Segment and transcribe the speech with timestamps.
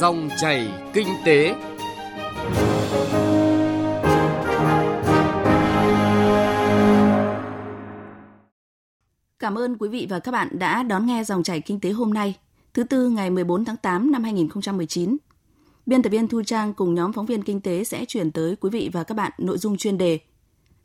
[0.00, 1.54] Dòng chảy kinh tế.
[9.38, 12.14] Cảm ơn quý vị và các bạn đã đón nghe dòng chảy kinh tế hôm
[12.14, 12.34] nay,
[12.74, 15.16] thứ tư ngày 14 tháng 8 năm 2019.
[15.86, 18.70] Biên tập viên Thu Trang cùng nhóm phóng viên kinh tế sẽ chuyển tới quý
[18.70, 20.18] vị và các bạn nội dung chuyên đề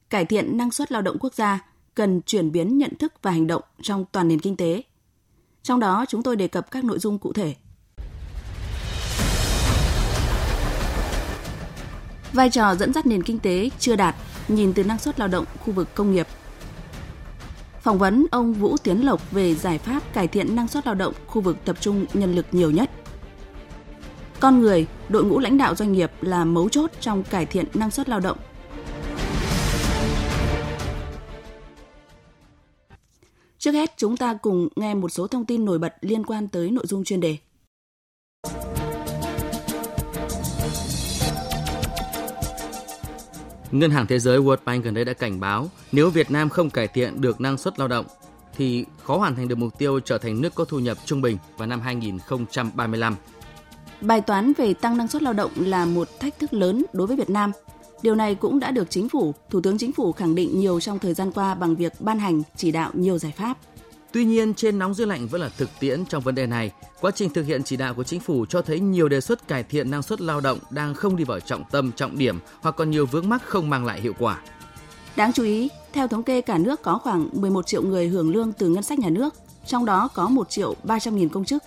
[0.09, 3.47] Cải thiện năng suất lao động quốc gia cần chuyển biến nhận thức và hành
[3.47, 4.83] động trong toàn nền kinh tế.
[5.63, 7.55] Trong đó chúng tôi đề cập các nội dung cụ thể.
[12.35, 14.15] Vai trò dẫn dắt nền kinh tế chưa đạt,
[14.47, 16.27] nhìn từ năng suất lao động khu vực công nghiệp.
[17.81, 21.13] Phỏng vấn ông Vũ Tiến Lộc về giải pháp cải thiện năng suất lao động
[21.27, 22.89] khu vực tập trung nhân lực nhiều nhất.
[24.39, 27.91] Con người, đội ngũ lãnh đạo doanh nghiệp là mấu chốt trong cải thiện năng
[27.91, 28.37] suất lao động.
[33.57, 36.71] Trước hết, chúng ta cùng nghe một số thông tin nổi bật liên quan tới
[36.71, 37.37] nội dung chuyên đề.
[43.71, 46.69] Ngân hàng Thế giới World Bank gần đây đã cảnh báo nếu Việt Nam không
[46.69, 48.05] cải thiện được năng suất lao động
[48.57, 51.37] thì khó hoàn thành được mục tiêu trở thành nước có thu nhập trung bình
[51.57, 53.15] vào năm 2035.
[54.01, 57.17] Bài toán về tăng năng suất lao động là một thách thức lớn đối với
[57.17, 57.51] Việt Nam.
[58.01, 60.99] Điều này cũng đã được chính phủ, Thủ tướng Chính phủ khẳng định nhiều trong
[60.99, 63.57] thời gian qua bằng việc ban hành chỉ đạo nhiều giải pháp.
[64.15, 66.71] Tuy nhiên, trên nóng dưới lạnh vẫn là thực tiễn trong vấn đề này.
[67.01, 69.63] Quá trình thực hiện chỉ đạo của chính phủ cho thấy nhiều đề xuất cải
[69.63, 72.91] thiện năng suất lao động đang không đi vào trọng tâm, trọng điểm hoặc còn
[72.91, 74.41] nhiều vướng mắc không mang lại hiệu quả.
[75.15, 78.51] Đáng chú ý, theo thống kê cả nước có khoảng 11 triệu người hưởng lương
[78.51, 79.33] từ ngân sách nhà nước,
[79.65, 81.63] trong đó có 1 triệu 300 nghìn công chức.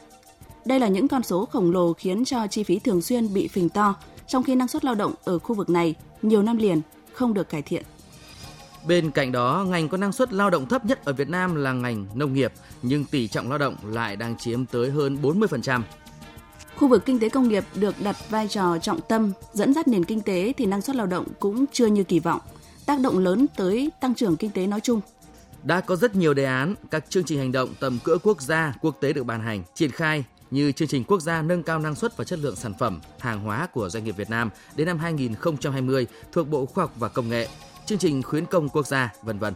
[0.65, 3.69] Đây là những con số khổng lồ khiến cho chi phí thường xuyên bị phình
[3.69, 3.95] to,
[4.27, 6.81] trong khi năng suất lao động ở khu vực này nhiều năm liền
[7.13, 7.85] không được cải thiện.
[8.89, 11.73] Bên cạnh đó, ngành có năng suất lao động thấp nhất ở Việt Nam là
[11.73, 15.83] ngành nông nghiệp, nhưng tỷ trọng lao động lại đang chiếm tới hơn 40%.
[16.77, 20.05] Khu vực kinh tế công nghiệp được đặt vai trò trọng tâm, dẫn dắt nền
[20.05, 22.41] kinh tế thì năng suất lao động cũng chưa như kỳ vọng,
[22.87, 25.01] tác động lớn tới tăng trưởng kinh tế nói chung.
[25.63, 28.75] Đã có rất nhiều đề án, các chương trình hành động tầm cỡ quốc gia,
[28.81, 31.95] quốc tế được ban hành, triển khai như chương trình quốc gia nâng cao năng
[31.95, 34.99] suất và chất lượng sản phẩm, hàng hóa của doanh nghiệp Việt Nam đến năm
[34.99, 37.49] 2020 thuộc Bộ Khoa học và Công nghệ,
[37.89, 39.55] chương trình khuyến công quốc gia, vân vân.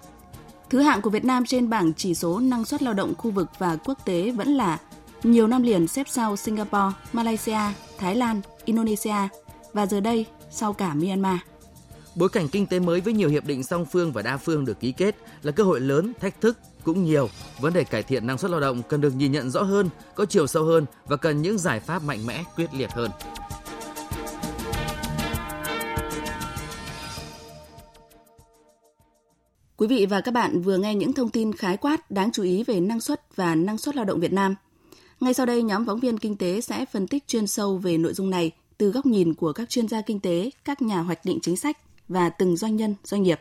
[0.70, 3.48] Thứ hạng của Việt Nam trên bảng chỉ số năng suất lao động khu vực
[3.58, 4.78] và quốc tế vẫn là
[5.22, 7.58] nhiều năm liền xếp sau Singapore, Malaysia,
[7.98, 9.28] Thái Lan, Indonesia
[9.72, 11.38] và giờ đây sau cả Myanmar.
[12.14, 14.80] Bối cảnh kinh tế mới với nhiều hiệp định song phương và đa phương được
[14.80, 17.28] ký kết là cơ hội lớn, thách thức cũng nhiều.
[17.60, 20.24] Vấn đề cải thiện năng suất lao động cần được nhìn nhận rõ hơn, có
[20.24, 23.10] chiều sâu hơn và cần những giải pháp mạnh mẽ, quyết liệt hơn.
[29.82, 32.64] Quý vị và các bạn vừa nghe những thông tin khái quát đáng chú ý
[32.64, 34.54] về năng suất và năng suất lao động Việt Nam.
[35.20, 38.14] Ngay sau đây, nhóm phóng viên kinh tế sẽ phân tích chuyên sâu về nội
[38.14, 41.38] dung này từ góc nhìn của các chuyên gia kinh tế, các nhà hoạch định
[41.42, 41.78] chính sách
[42.08, 43.40] và từng doanh nhân, doanh nghiệp.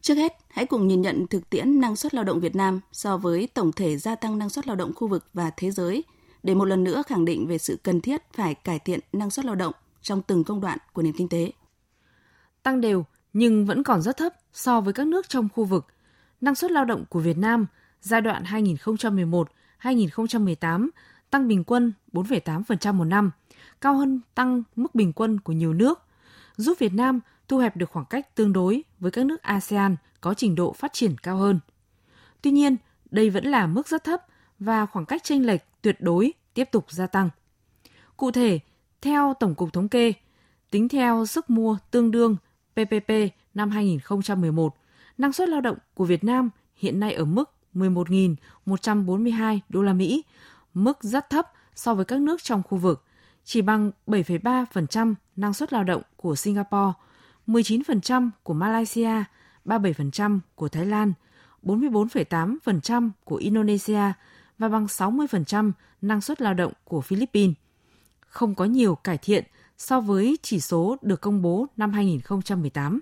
[0.00, 3.16] Trước hết, hãy cùng nhìn nhận thực tiễn năng suất lao động Việt Nam so
[3.16, 6.04] với tổng thể gia tăng năng suất lao động khu vực và thế giới
[6.42, 9.46] để một lần nữa khẳng định về sự cần thiết phải cải thiện năng suất
[9.46, 9.72] lao động
[10.02, 11.52] trong từng công đoạn của nền kinh tế.
[12.62, 15.86] Tăng đều nhưng vẫn còn rất thấp so với các nước trong khu vực.
[16.40, 17.66] Năng suất lao động của Việt Nam
[18.00, 18.44] giai đoạn
[19.82, 20.88] 2011-2018
[21.30, 23.30] tăng bình quân 4,8% một năm,
[23.80, 26.02] cao hơn tăng mức bình quân của nhiều nước,
[26.56, 30.34] giúp Việt Nam thu hẹp được khoảng cách tương đối với các nước ASEAN có
[30.34, 31.60] trình độ phát triển cao hơn.
[32.42, 32.76] Tuy nhiên,
[33.10, 34.20] đây vẫn là mức rất thấp
[34.58, 37.30] và khoảng cách chênh lệch tuyệt đối tiếp tục gia tăng.
[38.16, 38.58] Cụ thể,
[39.00, 40.12] theo Tổng cục Thống kê,
[40.70, 42.36] tính theo sức mua tương đương
[42.72, 43.12] PPP
[43.54, 44.76] năm 2011,
[45.18, 50.24] năng suất lao động của Việt Nam hiện nay ở mức 11.142 đô la Mỹ,
[50.74, 53.04] mức rất thấp so với các nước trong khu vực,
[53.44, 56.92] chỉ bằng 7,3% năng suất lao động của Singapore,
[57.46, 59.24] 19% của Malaysia,
[59.64, 61.12] 37% của Thái Lan,
[61.62, 64.12] 44,8% của Indonesia
[64.58, 65.72] và bằng 60%
[66.02, 67.54] năng suất lao động của Philippines.
[68.20, 69.44] Không có nhiều cải thiện
[69.78, 73.00] so với chỉ số được công bố năm 2018.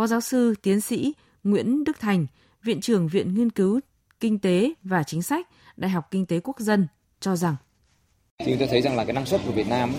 [0.00, 1.12] Phó giáo sư tiến sĩ
[1.44, 2.26] Nguyễn Đức Thành,
[2.62, 3.80] Viện trưởng Viện Nghiên cứu
[4.20, 6.86] Kinh tế và Chính sách, Đại học Kinh tế Quốc dân
[7.20, 7.56] cho rằng
[8.38, 9.92] thì chúng ta thấy rằng là cái năng suất của Việt Nam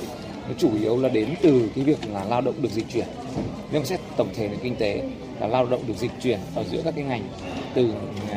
[0.48, 3.08] nó chủ yếu là đến từ cái việc là lao động được dịch chuyển.
[3.72, 5.10] Nếu mà xét tổng thể nền kinh tế
[5.40, 7.30] là lao động được dịch chuyển ở giữa các cái ngành
[7.74, 7.94] từ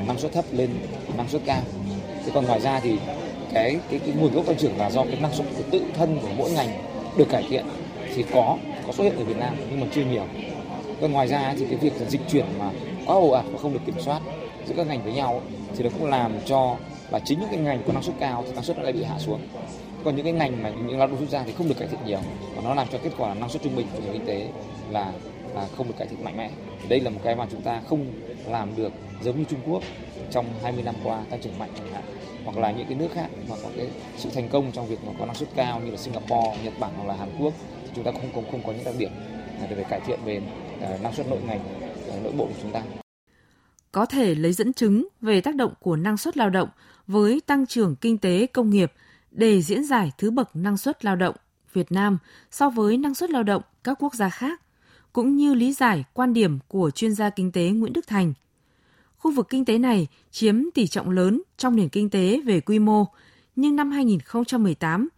[0.07, 0.71] năng suất thấp lên
[1.17, 1.63] năng suất cao.
[2.25, 2.99] Thế còn ngoài ra thì
[3.55, 6.19] cái cái, cái nguồn gốc tăng trưởng là do cái năng suất của tự thân
[6.23, 6.69] của mỗi ngành
[7.19, 7.65] được cải thiện
[8.15, 10.27] thì có có xuất hiện ở Việt Nam nhưng mà chưa nhiều
[11.01, 12.71] và ngoài ra thì cái việc dịch chuyển mà
[13.07, 14.21] quá ồ ạt và không được kiểm soát
[14.67, 15.43] giữa các ngành với nhau
[15.77, 16.77] thì nó cũng làm cho
[17.11, 19.19] là chính những cái ngành có năng suất cao thì năng suất lại bị hạ
[19.19, 19.41] xuống.
[20.05, 22.01] Còn những cái ngành mà những lao động rút ra thì không được cải thiện
[22.07, 22.21] nhiều
[22.57, 24.49] và nó làm cho kết quả năng suất trung bình của nền kinh tế
[24.91, 25.13] là
[25.55, 26.51] là không được cải thiện mạnh mẽ.
[26.89, 28.07] Đây là một cái mà chúng ta không
[28.47, 28.93] làm được
[29.23, 29.83] giống như Trung Quốc
[30.31, 32.03] trong 20 năm qua tăng trưởng mạnh chẳng hạn
[32.45, 33.87] hoặc là những cái nước khác mà có cái
[34.17, 36.91] sự thành công trong việc mà có năng suất cao như là Singapore, Nhật Bản
[36.97, 37.53] hoặc là Hàn Quốc
[37.83, 39.11] thì chúng ta cũng không không, không có những đặc điểm
[39.71, 40.43] để cải thiện về
[40.81, 41.61] à, năng suất nội ngành
[42.11, 42.83] à, nội bộ của chúng ta.
[43.93, 46.69] Có thể lấy dẫn chứng về tác động của năng suất lao động
[47.07, 48.93] với tăng trưởng kinh tế công nghiệp
[49.31, 51.37] để diễn giải thứ bậc năng suất lao động
[51.73, 52.19] Việt Nam
[52.51, 54.61] so với năng suất lao động các quốc gia khác,
[55.13, 58.33] cũng như lý giải quan điểm của chuyên gia kinh tế Nguyễn Đức Thành.
[59.17, 62.79] Khu vực kinh tế này chiếm tỷ trọng lớn trong nền kinh tế về quy
[62.79, 63.07] mô,
[63.57, 65.09] nhưng năm 2018,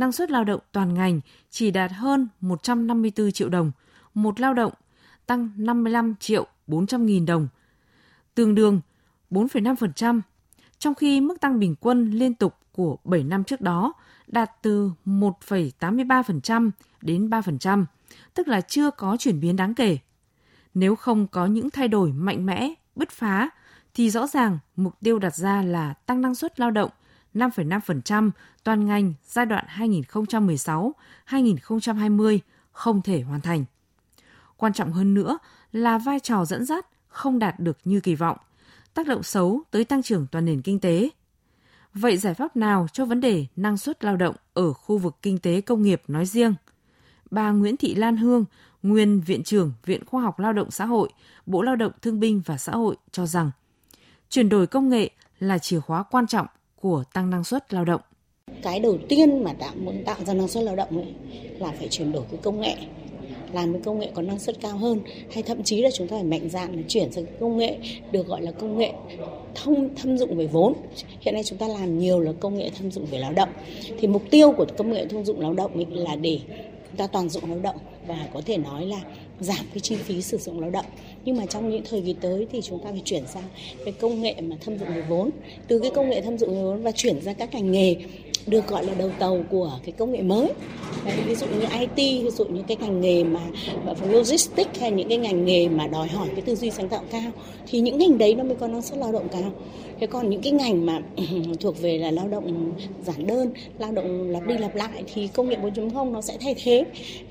[0.00, 1.20] năng suất lao động toàn ngành
[1.50, 3.72] chỉ đạt hơn 154 triệu đồng
[4.14, 4.72] một lao động,
[5.26, 7.48] tăng 55 triệu 400 nghìn đồng,
[8.34, 8.80] tương đương
[9.30, 10.20] 4,5%,
[10.78, 13.92] trong khi mức tăng bình quân liên tục của 7 năm trước đó
[14.26, 16.70] đạt từ 1,83%
[17.02, 17.84] đến 3%,
[18.34, 19.98] tức là chưa có chuyển biến đáng kể.
[20.74, 23.50] Nếu không có những thay đổi mạnh mẽ, bứt phá,
[23.94, 26.90] thì rõ ràng mục tiêu đặt ra là tăng năng suất lao động
[27.34, 28.30] 5,5%
[28.64, 29.64] toàn ngành giai đoạn
[31.26, 32.38] 2016-2020
[32.72, 33.64] không thể hoàn thành.
[34.56, 35.38] Quan trọng hơn nữa
[35.72, 38.36] là vai trò dẫn dắt không đạt được như kỳ vọng,
[38.94, 41.08] tác động xấu tới tăng trưởng toàn nền kinh tế.
[41.94, 45.38] Vậy giải pháp nào cho vấn đề năng suất lao động ở khu vực kinh
[45.38, 46.54] tế công nghiệp nói riêng?
[47.30, 48.44] Bà Nguyễn Thị Lan Hương,
[48.82, 51.10] nguyên Viện trưởng Viện Khoa học Lao động Xã hội,
[51.46, 53.50] Bộ Lao động Thương binh và Xã hội cho rằng
[54.28, 56.46] chuyển đổi công nghệ là chìa khóa quan trọng
[56.80, 58.00] của tăng năng suất lao động.
[58.62, 61.14] Cái đầu tiên mà tạo, muốn tạo ra năng suất lao động ấy
[61.58, 62.74] là phải chuyển đổi cái công nghệ,
[63.52, 65.00] làm cái công nghệ có năng suất cao hơn.
[65.32, 67.78] Hay thậm chí là chúng ta phải mạnh dạn là chuyển sang công nghệ
[68.12, 68.92] được gọi là công nghệ
[69.54, 70.74] thông, thâm dụng về vốn.
[71.20, 73.48] Hiện nay chúng ta làm nhiều là công nghệ thâm dụng về lao động.
[73.98, 76.38] Thì mục tiêu của công nghệ thông dụng lao động ấy là để
[76.90, 77.76] chúng ta toàn dụng lao động
[78.06, 79.00] và có thể nói là
[79.40, 80.84] giảm cái chi phí sử dụng lao động.
[81.24, 83.42] Nhưng mà trong những thời kỳ tới thì chúng ta phải chuyển sang
[83.84, 85.30] cái công nghệ mà thâm dụng người vốn.
[85.68, 87.96] Từ cái công nghệ thâm dụng người vốn và chuyển ra các ngành nghề
[88.46, 90.52] được gọi là đầu tàu của cái công nghệ mới.
[91.04, 93.40] Đấy, ví dụ như IT ví dụ như cái ngành nghề mà
[94.10, 97.32] logistics hay những cái ngành nghề mà đòi hỏi cái tư duy sáng tạo cao
[97.66, 99.52] thì những ngành đấy nó mới có năng suất lao động cao.
[100.00, 101.00] Thế còn những cái ngành mà
[101.60, 102.72] thuộc về là lao động
[103.06, 106.54] giản đơn lao động lặp đi lặp lại thì công nghệ 4.0 nó sẽ thay
[106.64, 106.84] thế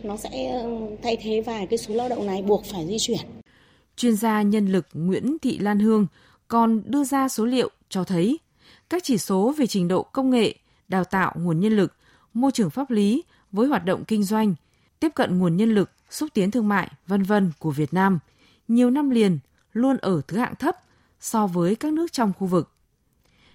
[0.04, 0.62] nó sẽ
[1.04, 3.20] thay thế và cái số lao động này buộc phải di chuyển.
[3.96, 6.08] Chuyên gia nhân lực Nguyễn Thị Lan Hương
[6.48, 8.40] còn đưa ra số liệu cho thấy
[8.90, 10.54] các chỉ số về trình độ công nghệ,
[10.90, 11.94] đào tạo nguồn nhân lực,
[12.34, 14.56] môi trường pháp lý với hoạt động kinh doanh,
[15.00, 18.20] tiếp cận nguồn nhân lực, xúc tiến thương mại, vân vân của Việt Nam
[18.68, 19.40] nhiều năm liền
[19.74, 20.76] luôn ở thứ hạng thấp
[21.20, 22.72] so với các nước trong khu vực.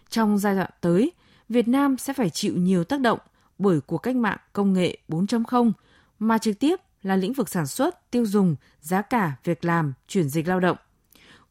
[0.09, 1.13] Trong giai đoạn tới,
[1.49, 3.19] Việt Nam sẽ phải chịu nhiều tác động
[3.59, 5.73] bởi cuộc cách mạng công nghệ 4.0
[6.19, 10.29] mà trực tiếp là lĩnh vực sản xuất, tiêu dùng, giá cả, việc làm, chuyển
[10.29, 10.77] dịch lao động.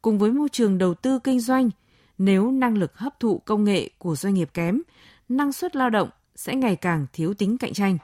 [0.02, 1.70] Cùng với môi trường đầu tư kinh doanh,
[2.18, 4.80] nếu năng lực hấp thụ công nghệ của doanh nghiệp kém,
[5.28, 7.98] năng suất lao động sẽ ngày càng thiếu tính cạnh tranh.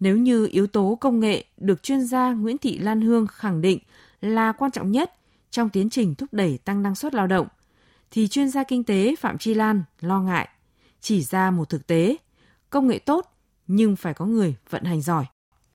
[0.00, 3.78] Nếu như yếu tố công nghệ được chuyên gia Nguyễn Thị Lan Hương khẳng định
[4.20, 5.14] là quan trọng nhất
[5.50, 7.48] trong tiến trình thúc đẩy tăng năng suất lao động,
[8.10, 10.48] thì chuyên gia kinh tế Phạm Chi Lan lo ngại,
[11.00, 12.16] chỉ ra một thực tế,
[12.70, 13.26] công nghệ tốt
[13.66, 15.24] nhưng phải có người vận hành giỏi.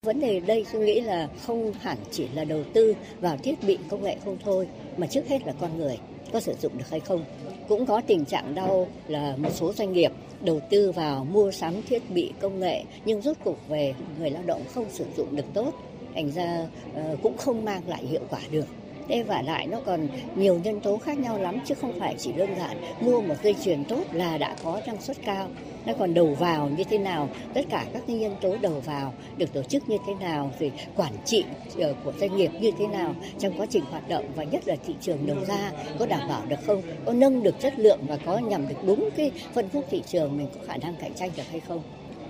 [0.01, 3.77] Vấn đề đây tôi nghĩ là không hẳn chỉ là đầu tư vào thiết bị
[3.89, 4.67] công nghệ không thôi,
[4.97, 5.99] mà trước hết là con người
[6.33, 7.25] có sử dụng được hay không.
[7.67, 10.11] Cũng có tình trạng đau là một số doanh nghiệp
[10.43, 14.43] đầu tư vào mua sắm thiết bị công nghệ nhưng rốt cuộc về người lao
[14.45, 15.71] động không sử dụng được tốt,
[16.15, 18.65] thành ra ờ, cũng không mang lại hiệu quả được.
[19.07, 22.31] Thế và lại nó còn nhiều nhân tố khác nhau lắm chứ không phải chỉ
[22.31, 25.47] đơn giản mua một dây chuyền tốt là đã có năng suất cao.
[25.85, 29.13] Nó còn đầu vào như thế nào, tất cả các cái nhân tố đầu vào
[29.37, 31.43] được tổ chức như thế nào, rồi quản trị
[31.79, 34.75] ờ, của doanh nghiệp như thế nào trong quá trình hoạt động và nhất là
[34.85, 38.17] thị trường đầu ra có đảm bảo được không, có nâng được chất lượng và
[38.25, 41.29] có nhằm được đúng cái phân khúc thị trường mình có khả năng cạnh tranh
[41.37, 41.81] được hay không.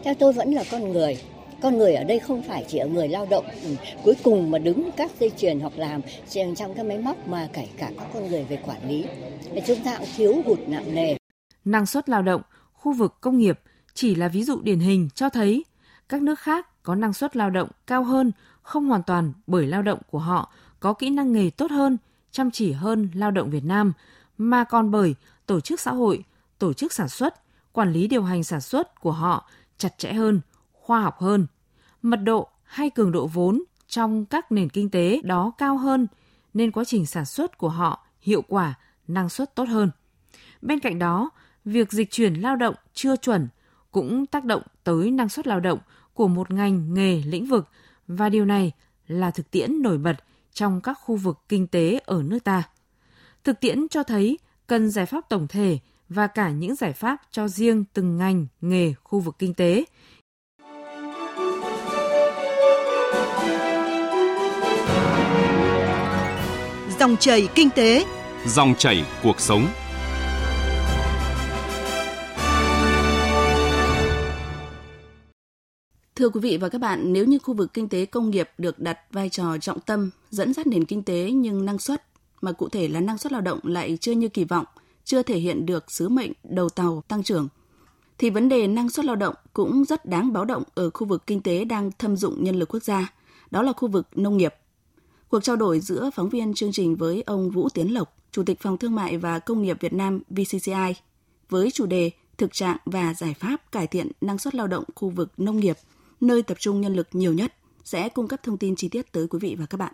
[0.03, 1.18] Theo tôi vẫn là con người,
[1.63, 4.60] con người ở đây không phải chỉ ở người lao động ừ, cuối cùng mà
[4.60, 6.01] đứng các dây chuyền hoặc làm
[6.55, 9.05] trong các máy móc mà kể cả các con người về quản lý.
[9.53, 11.17] Để chúng ta cũng thiếu hụt nặng nề.
[11.65, 12.41] Năng suất lao động
[12.74, 13.60] khu vực công nghiệp
[13.93, 15.65] chỉ là ví dụ điển hình cho thấy
[16.10, 19.82] các nước khác có năng suất lao động cao hơn không hoàn toàn bởi lao
[19.82, 21.98] động của họ có kỹ năng nghề tốt hơn,
[22.32, 23.93] chăm chỉ hơn lao động Việt Nam,
[24.38, 25.15] mà còn bởi
[25.46, 26.24] tổ chức xã hội,
[26.60, 27.34] tổ chức sản xuất,
[27.74, 30.41] quản lý điều hành sản xuất của họ chặt chẽ hơn,
[30.84, 31.48] khoa học hơn.
[32.02, 36.08] Mật độ hay cường độ vốn trong các nền kinh tế đó cao hơn
[36.54, 38.74] nên quá trình sản xuất của họ hiệu quả,
[39.08, 39.92] năng suất tốt hơn.
[40.62, 41.30] Bên cạnh đó,
[41.66, 43.48] việc dịch chuyển lao động chưa chuẩn
[43.92, 45.80] cũng tác động tới năng suất lao động
[46.13, 47.68] của một ngành nghề lĩnh vực
[48.08, 48.72] và điều này
[49.08, 50.16] là thực tiễn nổi bật
[50.54, 52.63] trong các khu vực kinh tế ở nước ta.
[53.44, 54.38] Thực tiễn cho thấy
[54.68, 58.94] cần giải pháp tổng thể và cả những giải pháp cho riêng từng ngành, nghề,
[59.04, 59.86] khu vực kinh tế.
[67.03, 68.05] Dòng chảy kinh tế,
[68.48, 69.67] dòng chảy cuộc sống.
[76.15, 78.79] Thưa quý vị và các bạn, nếu như khu vực kinh tế công nghiệp được
[78.79, 82.03] đặt vai trò trọng tâm dẫn dắt nền kinh tế nhưng năng suất,
[82.41, 84.65] mà cụ thể là năng suất lao động lại chưa như kỳ vọng,
[85.03, 87.48] chưa thể hiện được sứ mệnh đầu tàu tăng trưởng,
[88.17, 91.27] thì vấn đề năng suất lao động cũng rất đáng báo động ở khu vực
[91.27, 93.13] kinh tế đang thâm dụng nhân lực quốc gia,
[93.51, 94.55] đó là khu vực nông nghiệp.
[95.34, 98.60] Cuộc trao đổi giữa phóng viên chương trình với ông Vũ Tiến Lộc, Chủ tịch
[98.62, 100.94] Phòng Thương mại và Công nghiệp Việt Nam VCCI,
[101.50, 105.10] với chủ đề thực trạng và giải pháp cải thiện năng suất lao động khu
[105.10, 105.78] vực nông nghiệp,
[106.22, 109.28] nơi tập trung nhân lực nhiều nhất, sẽ cung cấp thông tin chi tiết tới
[109.28, 109.94] quý vị và các bạn.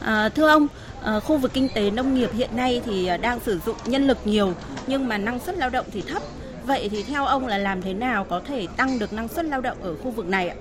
[0.00, 0.66] À, thưa ông,
[1.02, 4.06] à, khu vực kinh tế nông nghiệp hiện nay thì à, đang sử dụng nhân
[4.06, 4.52] lực nhiều
[4.86, 6.22] nhưng mà năng suất lao động thì thấp.
[6.66, 9.60] Vậy thì theo ông là làm thế nào có thể tăng được năng suất lao
[9.60, 10.56] động ở khu vực này ạ?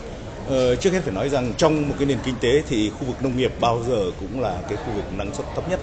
[0.48, 3.24] Ờ, trước hết phải nói rằng trong một cái nền kinh tế thì khu vực
[3.24, 5.80] nông nghiệp bao giờ cũng là cái khu vực năng suất thấp nhất.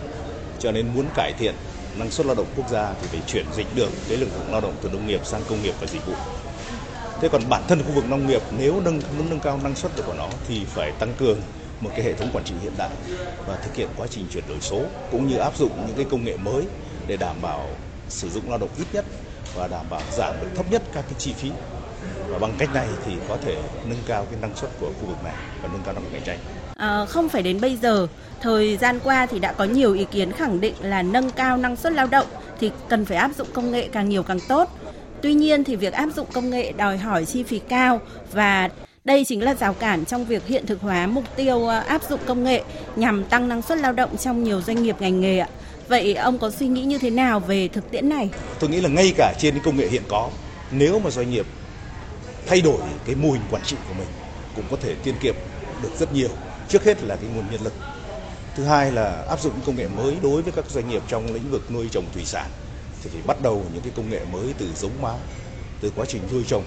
[0.58, 1.54] Cho nên muốn cải thiện
[1.96, 4.60] năng suất lao động quốc gia thì phải chuyển dịch được cái lực lượng lao
[4.60, 6.12] động từ nông nghiệp sang công nghiệp và dịch vụ.
[7.20, 9.92] Thế còn bản thân khu vực nông nghiệp nếu nâng muốn nâng cao năng suất
[10.06, 11.38] của nó thì phải tăng cường
[11.80, 12.90] một cái hệ thống quản trị hiện đại
[13.46, 16.24] và thực hiện quá trình chuyển đổi số cũng như áp dụng những cái công
[16.24, 16.64] nghệ mới
[17.06, 17.68] để đảm bảo
[18.08, 19.04] sử dụng lao động ít nhất
[19.54, 21.50] và đảm bảo giảm được thấp nhất các cái chi phí
[22.28, 25.24] và bằng cách này thì có thể nâng cao cái năng suất của khu vực
[25.24, 26.38] này và nâng cao năng lực cạnh tranh.
[26.76, 28.06] À, không phải đến bây giờ,
[28.40, 31.76] thời gian qua thì đã có nhiều ý kiến khẳng định là nâng cao năng
[31.76, 32.26] suất lao động
[32.60, 34.68] thì cần phải áp dụng công nghệ càng nhiều càng tốt.
[35.22, 38.00] Tuy nhiên thì việc áp dụng công nghệ đòi hỏi chi phí cao
[38.32, 38.68] và
[39.04, 42.20] đây chính là rào cản trong việc hiện thực hóa mục tiêu ờ, áp dụng
[42.26, 42.62] công nghệ
[42.96, 45.48] nhằm tăng năng suất lao động trong nhiều doanh nghiệp ngành nghề ạ.
[45.88, 48.30] Vậy ông có suy nghĩ như thế nào về thực tiễn này?
[48.58, 50.30] Tôi nghĩ là ngay cả trên công nghệ hiện có,
[50.70, 51.46] nếu mà doanh nghiệp
[52.50, 54.08] thay đổi cái mô hình quản trị của mình
[54.56, 55.34] cũng có thể tiết kiệm
[55.82, 56.28] được rất nhiều.
[56.68, 57.72] Trước hết là cái nguồn nhân lực.
[58.56, 61.50] Thứ hai là áp dụng công nghệ mới đối với các doanh nghiệp trong lĩnh
[61.50, 62.50] vực nuôi trồng thủy sản
[63.02, 65.12] thì phải bắt đầu những cái công nghệ mới từ giống má,
[65.80, 66.64] từ quá trình nuôi trồng,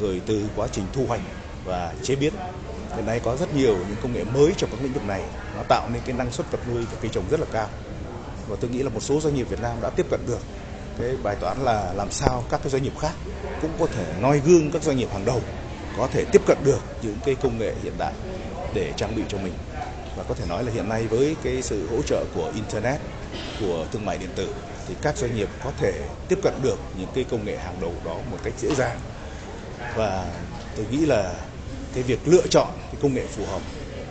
[0.00, 1.20] rồi từ quá trình thu hoạch
[1.64, 2.32] và chế biến.
[2.96, 5.22] Hiện nay có rất nhiều những công nghệ mới trong các lĩnh vực này,
[5.56, 7.68] nó tạo nên cái năng suất vật nuôi và cây trồng rất là cao.
[8.48, 10.40] Và tôi nghĩ là một số doanh nghiệp Việt Nam đã tiếp cận được
[10.98, 13.12] cái bài toán là làm sao các cái doanh nghiệp khác
[13.62, 15.40] cũng có thể noi gương các doanh nghiệp hàng đầu,
[15.96, 18.12] có thể tiếp cận được những cái công nghệ hiện đại
[18.74, 19.52] để trang bị cho mình.
[20.16, 23.00] Và có thể nói là hiện nay với cái sự hỗ trợ của internet,
[23.60, 24.54] của thương mại điện tử,
[24.88, 25.92] thì các doanh nghiệp có thể
[26.28, 28.98] tiếp cận được những cái công nghệ hàng đầu đó một cách dễ dàng.
[29.96, 30.26] Và
[30.76, 31.34] tôi nghĩ là
[31.94, 33.62] cái việc lựa chọn cái công nghệ phù hợp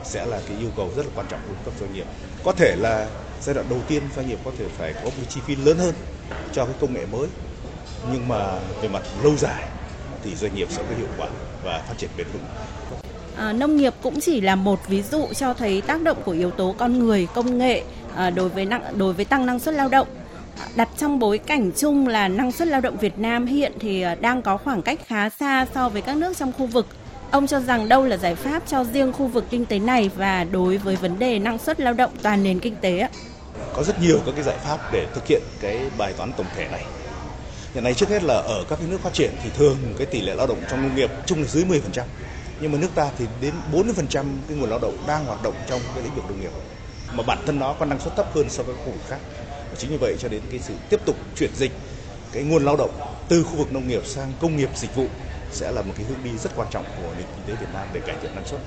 [0.03, 2.05] sẽ là cái yêu cầu rất là quan trọng của các doanh nghiệp.
[2.43, 3.07] Có thể là
[3.41, 5.93] giai đoạn đầu tiên doanh nghiệp có thể phải có một chi phí lớn hơn
[6.53, 7.27] cho cái công nghệ mới
[8.11, 9.63] nhưng mà về mặt lâu dài
[10.23, 11.27] thì doanh nghiệp sẽ có hiệu quả
[11.63, 12.43] và phát triển bền vững.
[13.37, 16.51] À, nông nghiệp cũng chỉ là một ví dụ cho thấy tác động của yếu
[16.51, 17.83] tố con người, công nghệ
[18.15, 20.07] à, đối với năng đối với tăng năng suất lao động.
[20.75, 24.15] Đặt trong bối cảnh chung là năng suất lao động Việt Nam hiện thì à,
[24.15, 26.87] đang có khoảng cách khá xa so với các nước trong khu vực.
[27.31, 30.43] Ông cho rằng đâu là giải pháp cho riêng khu vực kinh tế này và
[30.43, 33.09] đối với vấn đề năng suất lao động toàn nền kinh tế ạ?
[33.73, 36.67] Có rất nhiều các cái giải pháp để thực hiện cái bài toán tổng thể
[36.67, 36.85] này.
[37.73, 40.21] Hiện nay trước hết là ở các cái nước phát triển thì thường cái tỷ
[40.21, 41.79] lệ lao động trong nông nghiệp chung là dưới 10%.
[42.59, 45.81] Nhưng mà nước ta thì đến 40% cái nguồn lao động đang hoạt động trong
[45.95, 46.51] cái lĩnh vực nông nghiệp
[47.13, 49.19] mà bản thân nó có năng suất thấp hơn so với các khu vực khác.
[49.69, 51.71] Và chính như vậy cho đến cái sự tiếp tục chuyển dịch
[52.31, 52.91] cái nguồn lao động
[53.27, 55.07] từ khu vực nông nghiệp sang công nghiệp dịch vụ
[55.51, 57.87] sẽ là một cái hướng đi rất quan trọng của nền kinh tế Việt Nam
[57.93, 58.61] để cải thiện năng suất.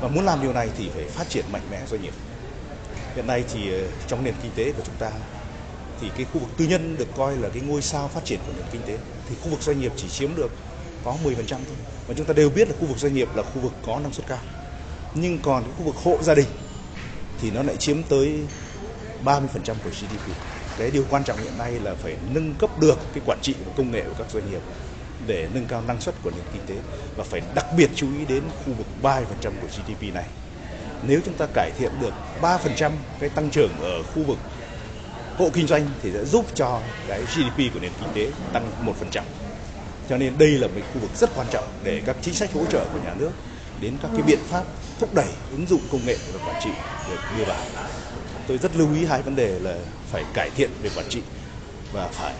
[0.00, 2.14] Và muốn làm điều này thì phải phát triển mạnh mẽ doanh nghiệp.
[3.14, 5.10] Hiện nay thì ờ, trong nền kinh tế của chúng ta
[6.00, 8.52] thì cái khu vực tư nhân được coi là cái ngôi sao phát triển của
[8.56, 10.50] nền kinh tế thì khu vực doanh nghiệp chỉ chiếm được
[11.04, 11.58] có 10% thôi.
[12.06, 14.12] Và chúng ta đều biết là khu vực doanh nghiệp là khu vực có năng
[14.12, 14.38] suất cao.
[15.14, 16.46] Nhưng còn cái khu vực hộ gia đình
[17.40, 18.40] thì nó lại chiếm tới
[19.24, 19.48] 30%
[19.84, 20.36] của GDP.
[20.78, 23.72] Cái điều quan trọng hiện nay là phải nâng cấp được cái quản trị và
[23.76, 24.60] công nghệ của các doanh nghiệp
[25.26, 26.82] để nâng cao năng suất của nền kinh tế
[27.16, 30.24] và phải đặc biệt chú ý đến khu vực 30% của GDP này.
[31.08, 32.90] Nếu chúng ta cải thiện được 3%
[33.20, 34.38] cái tăng trưởng ở khu vực
[35.38, 38.70] hộ kinh doanh thì sẽ giúp cho cái GDP của nền kinh tế tăng
[39.12, 39.22] 1%.
[40.08, 42.64] Cho nên đây là một khu vực rất quan trọng để các chính sách hỗ
[42.66, 43.30] trợ của nhà nước
[43.80, 44.64] đến các cái biện pháp
[44.98, 46.70] thúc đẩy ứng dụng công nghệ và quản trị
[47.10, 47.64] được đưa vào.
[48.46, 49.76] Tôi rất lưu ý hai vấn đề là
[50.10, 51.22] phải cải thiện về quản trị
[51.92, 52.34] và phải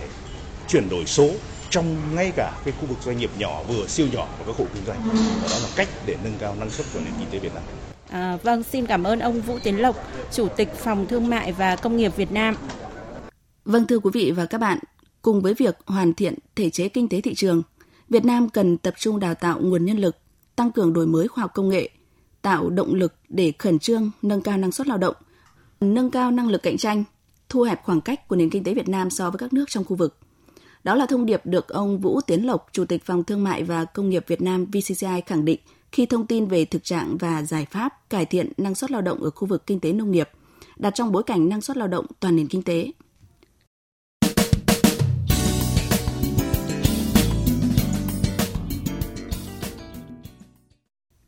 [0.68, 1.30] chuyển đổi số
[1.70, 4.64] trong ngay cả cái khu vực doanh nghiệp nhỏ vừa, siêu nhỏ và các hộ
[4.74, 5.00] kinh doanh
[5.42, 7.91] và đó là cách để nâng cao năng suất của nền kinh tế Việt Nam.
[8.12, 9.96] À, vâng, xin cảm ơn ông Vũ Tiến Lộc,
[10.32, 12.54] Chủ tịch Phòng Thương mại và Công nghiệp Việt Nam.
[13.64, 14.78] Vâng thưa quý vị và các bạn,
[15.22, 17.62] cùng với việc hoàn thiện thể chế kinh tế thị trường,
[18.08, 20.16] Việt Nam cần tập trung đào tạo nguồn nhân lực,
[20.56, 21.90] tăng cường đổi mới khoa học công nghệ,
[22.42, 25.14] tạo động lực để khẩn trương nâng cao năng suất lao động,
[25.80, 27.04] nâng cao năng lực cạnh tranh,
[27.48, 29.84] thu hẹp khoảng cách của nền kinh tế Việt Nam so với các nước trong
[29.84, 30.18] khu vực.
[30.84, 33.84] Đó là thông điệp được ông Vũ Tiến Lộc, Chủ tịch Phòng Thương mại và
[33.84, 35.60] Công nghiệp Việt Nam VCCI khẳng định
[35.92, 39.22] khi thông tin về thực trạng và giải pháp cải thiện năng suất lao động
[39.22, 40.28] ở khu vực kinh tế nông nghiệp,
[40.76, 42.92] đặt trong bối cảnh năng suất lao động toàn nền kinh tế.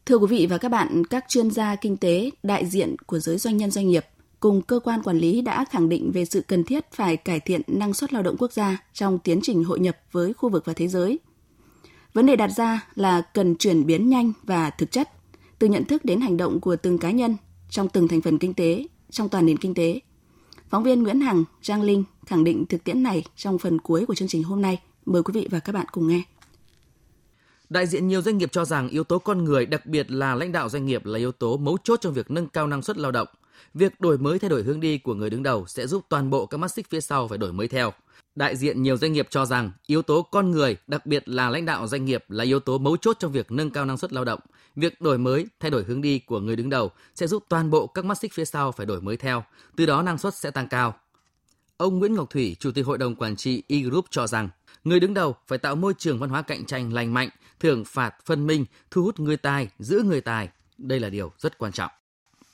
[0.06, 3.38] Thưa quý vị và các bạn, các chuyên gia kinh tế, đại diện của giới
[3.38, 4.04] doanh nhân doanh nghiệp
[4.40, 7.61] cùng cơ quan quản lý đã khẳng định về sự cần thiết phải cải thiện
[7.66, 10.73] năng suất lao động quốc gia trong tiến trình hội nhập với khu vực và
[10.73, 11.18] thế giới.
[12.14, 15.11] Vấn đề đặt ra là cần chuyển biến nhanh và thực chất,
[15.59, 17.37] từ nhận thức đến hành động của từng cá nhân
[17.71, 20.00] trong từng thành phần kinh tế, trong toàn nền kinh tế.
[20.68, 24.14] Phóng viên Nguyễn Hằng, Giang Linh khẳng định thực tiễn này trong phần cuối của
[24.14, 24.80] chương trình hôm nay.
[25.06, 26.23] Mời quý vị và các bạn cùng nghe.
[27.68, 30.52] Đại diện nhiều doanh nghiệp cho rằng yếu tố con người, đặc biệt là lãnh
[30.52, 33.12] đạo doanh nghiệp là yếu tố mấu chốt trong việc nâng cao năng suất lao
[33.12, 33.28] động.
[33.75, 36.47] Việc đổi mới thay đổi hướng đi của người đứng đầu sẽ giúp toàn bộ
[36.47, 37.92] các mắt xích phía sau phải đổi mới theo.
[38.35, 41.64] Đại diện nhiều doanh nghiệp cho rằng yếu tố con người, đặc biệt là lãnh
[41.64, 44.25] đạo doanh nghiệp là yếu tố mấu chốt trong việc nâng cao năng suất lao
[44.25, 44.41] động.
[44.76, 47.87] Việc đổi mới, thay đổi hướng đi của người đứng đầu sẽ giúp toàn bộ
[47.87, 49.45] các mắt xích phía sau phải đổi mới theo,
[49.76, 50.95] từ đó năng suất sẽ tăng cao.
[51.76, 54.49] Ông Nguyễn Ngọc Thủy, Chủ tịch Hội đồng Quản trị E-Group cho rằng,
[54.85, 57.29] người đứng đầu phải tạo môi trường văn hóa cạnh tranh lành mạnh,
[57.61, 60.49] thưởng phạt, phân minh, thu hút người tài, giữ người tài.
[60.79, 61.91] Đây là điều rất quan trọng.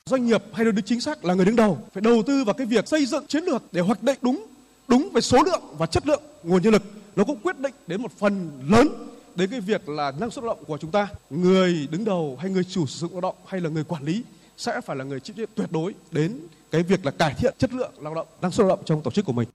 [0.04, 2.66] Doanh nghiệp hay được chính xác là người đứng đầu phải đầu tư vào cái
[2.66, 4.46] việc xây dựng chiến lược để hoạch định đúng
[4.90, 6.82] đúng về số lượng và chất lượng nguồn nhân lực.
[7.16, 8.88] Nó cũng quyết định đến một phần lớn
[9.34, 11.08] đến cái việc là năng suất lao động của chúng ta.
[11.30, 14.24] Người đứng đầu hay người chủ sử dụng lao động hay là người quản lý
[14.56, 17.54] sẽ phải là người chịu trách nhiệm tuyệt đối đến cái việc là cải thiện
[17.58, 19.48] chất lượng lao động, năng suất lao động trong tổ chức của mình.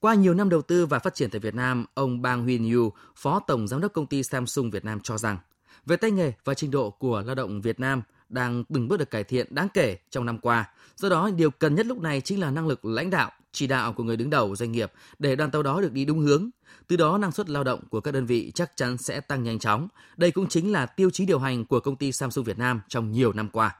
[0.00, 2.92] Qua nhiều năm đầu tư và phát triển tại Việt Nam, ông Bang Huyên Yu,
[3.16, 5.38] Phó Tổng Giám đốc Công ty Samsung Việt Nam cho rằng,
[5.86, 9.10] về tay nghề và trình độ của lao động Việt Nam đang từng bước được
[9.10, 10.70] cải thiện đáng kể trong năm qua.
[10.96, 13.93] Do đó, điều cần nhất lúc này chính là năng lực lãnh đạo, chỉ đạo
[13.93, 16.49] của người đứng đầu doanh nghiệp để đoàn tàu đó được đi đúng hướng.
[16.87, 19.59] Từ đó, năng suất lao động của các đơn vị chắc chắn sẽ tăng nhanh
[19.59, 19.87] chóng.
[20.17, 23.11] Đây cũng chính là tiêu chí điều hành của công ty Samsung Việt Nam trong
[23.11, 23.75] nhiều năm qua.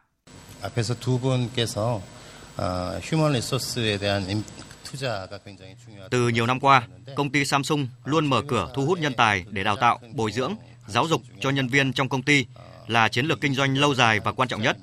[0.62, 2.02] 앞에서 두 분께서
[3.02, 4.44] 휴먼 리소스에 대한
[6.12, 9.64] từ nhiều năm qua, công ty Samsung luôn mở cửa thu hút nhân tài để
[9.64, 10.56] đào tạo, bồi dưỡng,
[10.88, 12.46] giáo dục cho nhân viên trong công ty
[12.88, 14.78] là chiến lược kinh doanh lâu dài và quan trọng nhất.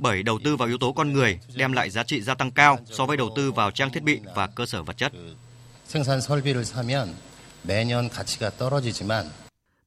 [0.00, 2.78] Bởi đầu tư vào yếu tố con người đem lại giá trị gia tăng cao
[2.90, 5.12] so với đầu tư vào trang thiết bị và cơ sở vật chất.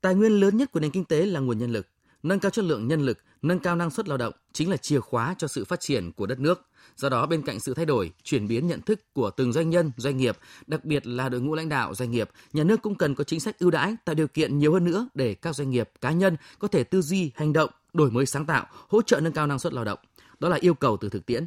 [0.01, 1.87] Tài nguyên lớn nhất của nền kinh tế là nguồn nhân lực.
[2.23, 4.99] Nâng cao chất lượng nhân lực, nâng cao năng suất lao động chính là chìa
[4.99, 6.67] khóa cho sự phát triển của đất nước.
[6.95, 9.91] Do đó, bên cạnh sự thay đổi, chuyển biến nhận thức của từng doanh nhân,
[9.97, 13.15] doanh nghiệp, đặc biệt là đội ngũ lãnh đạo doanh nghiệp, nhà nước cũng cần
[13.15, 15.89] có chính sách ưu đãi, tạo điều kiện nhiều hơn nữa để các doanh nghiệp,
[16.01, 19.33] cá nhân có thể tư duy, hành động, đổi mới sáng tạo, hỗ trợ nâng
[19.33, 19.99] cao năng suất lao động.
[20.39, 21.45] Đó là yêu cầu từ thực tiễn.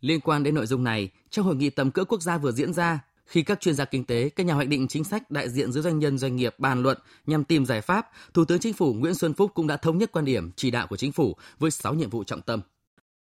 [0.00, 2.72] Liên quan đến nội dung này, trong hội nghị tầm cỡ quốc gia vừa diễn
[2.72, 5.72] ra, khi các chuyên gia kinh tế, các nhà hoạch định chính sách, đại diện
[5.72, 8.94] giới doanh nhân doanh nghiệp bàn luận nhằm tìm giải pháp, Thủ tướng Chính phủ
[8.94, 11.70] Nguyễn Xuân Phúc cũng đã thống nhất quan điểm chỉ đạo của chính phủ với
[11.70, 12.60] 6 nhiệm vụ trọng tâm.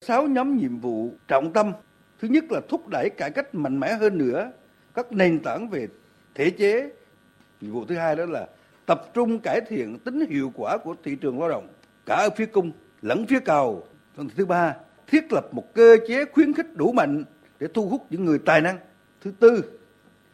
[0.06, 1.72] 6 nhóm nhiệm vụ trọng tâm.
[2.20, 4.52] Thứ nhất là thúc đẩy cải cách mạnh mẽ hơn nữa
[4.94, 5.88] các nền tảng về
[6.34, 6.90] thể chế.
[7.60, 8.48] Nhiệm vụ thứ hai đó là
[8.86, 11.68] tập trung cải thiện tính hiệu quả của thị trường lao động
[12.06, 13.86] cả ở phía cung lẫn phía cầu.
[14.36, 14.74] Thứ ba,
[15.06, 17.24] thiết lập một cơ chế khuyến khích đủ mạnh
[17.60, 18.78] để thu hút những người tài năng.
[19.20, 19.62] Thứ tư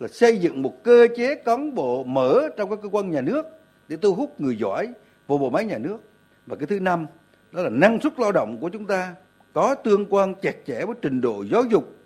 [0.00, 3.46] là xây dựng một cơ chế cán bộ mở trong các cơ quan nhà nước
[3.88, 4.88] để thu hút người giỏi
[5.26, 5.98] vào bộ máy nhà nước.
[6.46, 7.06] Và cái thứ năm
[7.52, 9.14] đó là năng suất lao động của chúng ta
[9.52, 11.96] có tương quan chặt chẽ với trình độ giáo dục,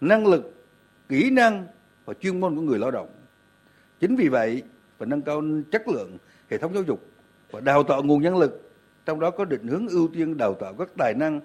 [0.00, 0.54] năng lực,
[1.08, 1.66] kỹ năng
[2.04, 3.08] và chuyên môn của người lao động.
[4.00, 4.62] Chính vì vậy,
[4.98, 5.42] phải nâng cao
[5.72, 6.18] chất lượng
[6.50, 7.06] hệ thống giáo dục
[7.50, 8.69] và đào tạo nguồn nhân lực,
[9.10, 11.40] trong đó có định hướng ưu tiên đào tạo các tài năng.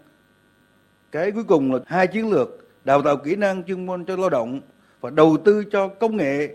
[1.12, 2.50] Cái cuối cùng là hai chiến lược,
[2.84, 4.62] đào tạo kỹ năng chuyên môn cho lao động
[5.02, 6.50] và đầu tư cho công nghệ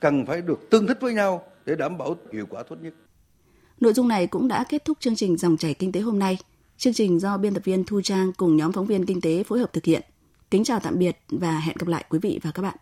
[0.00, 2.94] cần phải được tương thích với nhau để đảm bảo hiệu quả tốt nhất.
[3.80, 6.38] Nội dung này cũng đã kết thúc chương trình Dòng chảy kinh tế hôm nay.
[6.76, 9.58] Chương trình do biên tập viên Thu Trang cùng nhóm phóng viên kinh tế phối
[9.58, 10.02] hợp thực hiện.
[10.50, 12.76] Kính chào tạm biệt và hẹn gặp lại quý vị và các bạn.